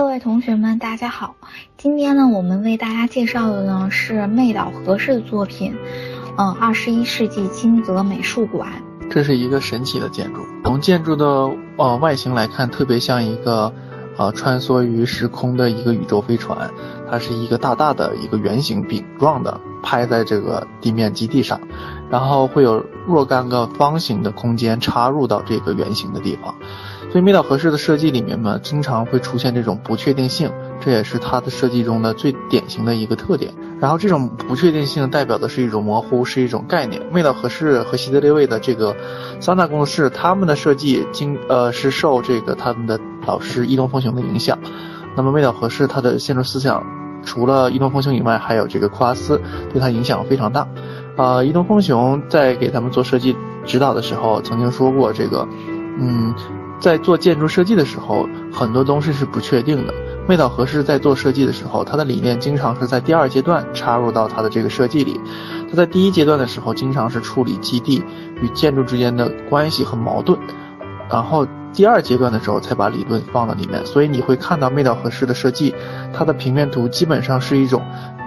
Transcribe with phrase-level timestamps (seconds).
[0.00, 1.34] 各位同学们，大家好。
[1.76, 5.74] 今天呢，我们为大家介绍的呢是妹岛和世的作品，
[6.36, 8.70] 嗯，二十一世纪金泽美术馆。
[9.10, 13.74] 这是一个神奇的建筑，从建筑的呃外形来看，特别像一个
[14.16, 16.70] 呃穿梭于时空的一个宇宙飞船。
[17.10, 21.60] 它是一个大大的一个圆形饼状的，拍在这个地面基地上，
[22.08, 26.54] 然后会有若干个方形的空间插入到这个圆形的地方。
[27.10, 33.54] 所以，美岛合适的设计里面呢，经常会出现这种不确定性，这也是它的设计中的最典型的一个特点。
[33.80, 37.00] 然后，这种不确定性代表的是一种模糊，是一种概念。
[37.10, 38.94] 美岛合适和希德列卫的这个
[39.40, 44.58] 桑塔工作室，他们的设计经呃是受这个他们的老师伊东丰雄的影响。
[45.16, 46.84] 那么，美岛合适他的建筑思想，
[47.24, 49.40] 除了伊东丰雄以外，还有这个库拉斯
[49.72, 50.68] 对他影响非常大。
[51.16, 55.48] 啊，伊东丰雄在给他们做设计指导的时候，曾经说过这个，
[55.98, 56.34] 嗯。
[56.80, 59.94] 在做建筑设计的时候，很多东西是不确定的。
[60.28, 65.18] 妹岛和氏在做设计的时候，他的理念经常是在第二阶段插入到他的这个设计里。
[65.70, 68.02] 他在第一阶段的时候，经常是处理基地
[68.42, 70.38] 与建筑之间的关系和矛盾，
[71.10, 71.46] 然后
[71.78, 73.86] 第二阶段的时候才把理论放到里面。
[73.86, 75.72] 所以你会看到妹岛和世的设计，
[76.12, 77.80] 它的平面图基本上是一种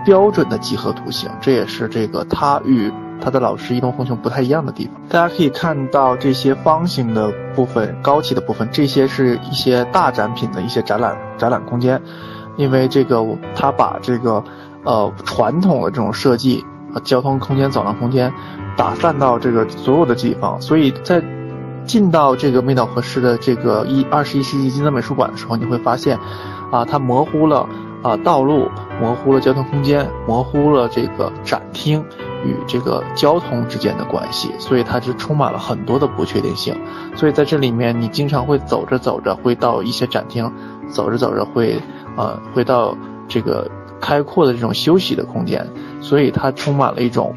[0.05, 2.89] 标准的几何图形，这也是这个他与。
[3.23, 12.01] 他的老师伊东红雄不太一样的地方，大家可以看到这些方形的部分、高起的部分，这些是一些大展品的一些展览展览空间。
[12.55, 14.43] 因为这个他把这个
[14.85, 18.33] 呃传统的这种设计和交通空间、走廊空间
[18.75, 21.21] 打散到这个所有的地方，所以在
[21.91, 26.17] 进到这个美岛和市的这个一二十一世纪金泽美术馆的时候，你会发现，
[26.71, 27.67] 啊，它模糊了
[28.01, 28.69] 啊道路，
[29.01, 32.01] 模糊了交通空间，模糊了这个展厅。
[32.45, 36.73] 与这个交通之间的关系，所以它是充满了很多的不确定性。
[37.13, 40.49] 所以在这里面，你经常会走着走着会到一些展厅，
[40.89, 41.77] 走着走着会，
[42.15, 42.97] 呃，会到
[43.27, 43.69] 这个
[43.99, 45.67] 开阔的这种休息的空间。
[45.99, 47.35] 所以它充满了一种。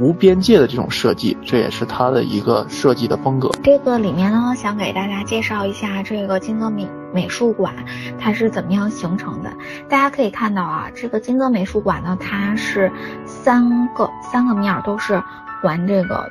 [0.00, 3.50] 无边界的这种设计，这也是它的一个设计的风格。
[3.62, 7.74] 这个里面呢，想给大家介绍一下这个金泽美美术馆，
[8.18, 9.52] 它是怎么样形成的。
[9.88, 12.90] 大家可以看到啊，这个金泽美术馆呢，它是
[13.24, 15.22] 三个三个面都是
[15.62, 16.30] 环这个，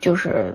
[0.00, 0.54] 就是。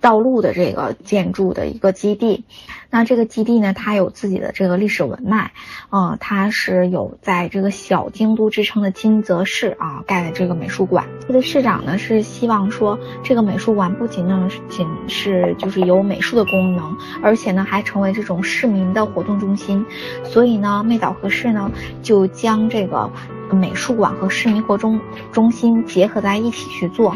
[0.00, 2.44] 道路的这个建筑的一个基地，
[2.90, 5.52] 那这个基地呢，它有自己的这个历史文脉，
[5.90, 11.06] 嗯，它是有在这个小京都之称的金泽市啊盖的这个美术馆。
[11.26, 19.84] 这个市长呢是希望说，这个美术馆不仅呢仅是就是有美术的功能，而且呢还成为这种市民的活动中心。
[20.24, 21.70] 所以呢，妹岛和市呢
[22.02, 23.10] 就将这个
[23.50, 24.98] 美术馆和市民活动
[25.30, 27.14] 中心结合在一起去做。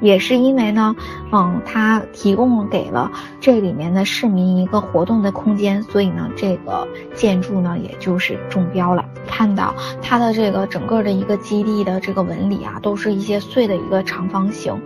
[0.00, 0.96] 也是因为呢，
[1.32, 9.04] 嗯，它提供给了这里面的市民一个活动的空间，所以呢，这个建筑呢，也就是中标了。
[9.26, 14.80] 看到它的这个整个的一个基地的这个纹理啊，都是一些碎的一个长方形，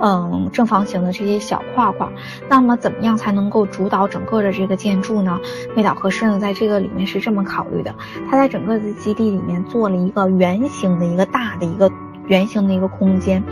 [0.00, 2.08] 嗯，正方形的这些小块块。
[2.48, 5.38] 那么，怎么样才能够主导整个的这个建筑呢？
[5.76, 7.94] 味岛和适呢，在这个里面是这么考虑的：
[8.30, 11.90] 它在整个的基地里面做了一个圆形的一个大的一个。
[12.30, 13.42] 圆形的一个空间，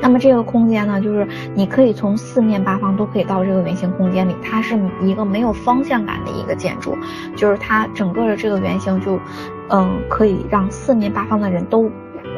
[0.00, 6.96] 那么这个空间呢，就是你可以从四面八方都可以到这个圆形空间里，它是一个没有方向感的一个建筑，
[7.36, 9.18] 就是它整个的这个圆形就，
[9.70, 11.90] 嗯，可以让四面八方的人都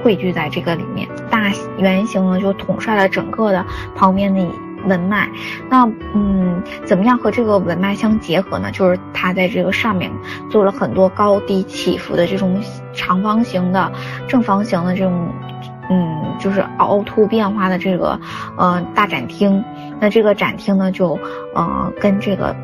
[0.03, 1.07] 汇聚在这个里面。
[1.31, 4.43] 大圆形呢就统帅了整个的旁边的
[4.87, 5.29] 文脉，
[5.69, 8.71] 那嗯，怎么样和这个文脉相结合呢？
[8.73, 10.11] 就是它在这个上面
[10.49, 12.59] 做了很多高低起伏的这种
[12.95, 13.93] 长方形的、
[14.27, 15.29] 正方形的这种。
[15.91, 18.19] 嗯，就是凹凸变化的这个
[18.57, 19.63] 呃大展厅，
[20.01, 21.19] 那这个展厅呢就
[21.55, 22.55] 呃跟这个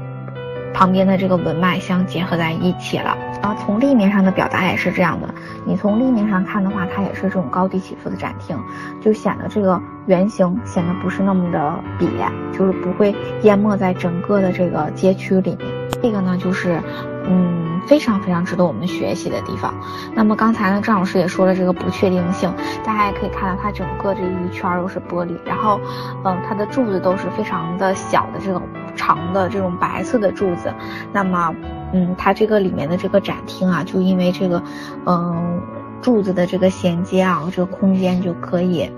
[0.72, 3.18] 旁边的这个文脉相结合在一起了。
[3.42, 5.28] 然后从立面上的表达也是这样的，
[5.64, 8.56] 你从立面上看的话，它也是这种高低起伏的展厅，
[9.00, 12.08] 就显得这个圆形显得不是那么的瘪，
[12.56, 15.66] 就是不会淹没在整个的这个街区里面。
[16.02, 16.80] 这个呢就是。
[17.28, 19.72] 嗯，非常非常值得我们学习的地方。
[20.14, 22.52] 那么刚才呢，张老师也说了这个不确定性，
[22.84, 25.80] 大家也可以看到它整个这一圈都是玻璃，然后，
[26.24, 28.62] 嗯，它的柱子都是非常的小的这种
[28.94, 30.72] 长的这种白色的柱子。
[31.12, 31.54] 那么，
[31.92, 34.62] 嗯，它这个里面的这个展厅啊，就因为这个，
[35.06, 35.60] 嗯，
[36.02, 38.90] 柱子的这个衔接啊，这个空间就可以，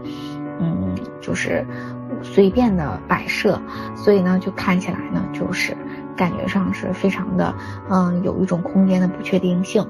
[0.61, 1.67] 嗯，就是
[2.23, 3.61] 随便的摆设，
[3.97, 5.77] 所以呢，就看起来呢，就是。
[6.17, 7.55] 感觉上是非常的，
[7.89, 9.87] 嗯，有一种空间的不确定性，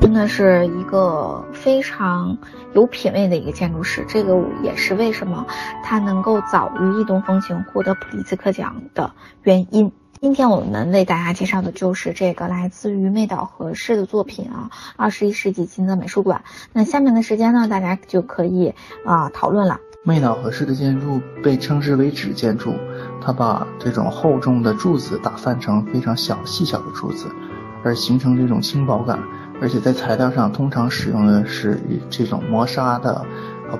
[0.00, 2.36] 真的是一个非常
[2.72, 4.04] 有品位的一个建筑师。
[4.08, 5.46] 这个也是为什么
[5.84, 9.12] 他能够早于易东风情获得普利兹克奖的
[9.44, 9.92] 原因。
[10.20, 16.42] 今天我们为大家介绍的就是这个来自于妹岛和世的作品啊，二十一世纪金泽美术馆。
[16.72, 18.74] 那下面的时间呢，大家就可以
[19.04, 19.78] 啊讨论了。
[20.02, 22.74] 妹岛和世的建筑被称之为纸建筑，
[23.20, 27.26] 它把这种厚重的柱子打散成非常小细小的柱子，
[27.84, 29.18] 而形成这种轻薄感。
[29.60, 33.22] 而且在材料上通常使用的是这种磨砂的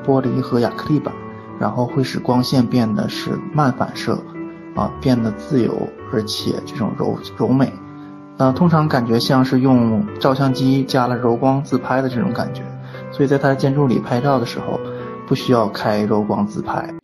[0.05, 1.15] 玻璃和亚克力板，
[1.59, 4.19] 然后会使光线变得是慢反射。
[4.77, 7.73] 啊，变得自由，而且这种柔柔美，
[8.37, 12.63] 呃，通常感觉像是用照相机加了柔光自拍的这种感觉，
[13.11, 14.79] 所以在它的建筑里拍照的时候，
[15.31, 17.00] 不需要开柔光自拍。